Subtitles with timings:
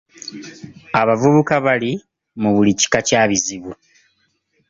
[1.01, 1.91] Abavubuka bali
[2.41, 3.71] mu buli kika kya bizibu.